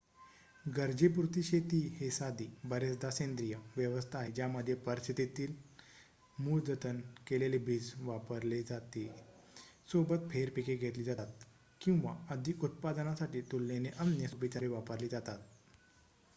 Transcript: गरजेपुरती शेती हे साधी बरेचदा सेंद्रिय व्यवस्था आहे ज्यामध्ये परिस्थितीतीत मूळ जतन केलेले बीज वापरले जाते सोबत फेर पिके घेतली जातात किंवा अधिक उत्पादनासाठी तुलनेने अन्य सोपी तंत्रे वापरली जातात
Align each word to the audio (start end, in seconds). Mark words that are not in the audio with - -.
गरजेपुरती 0.65 1.41
शेती 1.43 1.79
हे 1.95 2.09
साधी 2.11 2.45
बरेचदा 2.65 3.09
सेंद्रिय 3.11 3.55
व्यवस्था 3.75 4.19
आहे 4.19 4.31
ज्यामध्ये 4.31 4.75
परिस्थितीतीत 4.87 5.83
मूळ 6.37 6.61
जतन 6.67 7.01
केलेले 7.27 7.57
बीज 7.67 7.91
वापरले 8.01 8.61
जाते 8.63 9.05
सोबत 9.89 10.27
फेर 10.31 10.49
पिके 10.55 10.75
घेतली 10.77 11.03
जातात 11.03 11.45
किंवा 11.81 12.15
अधिक 12.31 12.63
उत्पादनासाठी 12.63 13.41
तुलनेने 13.51 13.89
अन्य 13.99 14.27
सोपी 14.27 14.47
तंत्रे 14.47 14.67
वापरली 14.69 15.07
जातात 15.09 15.39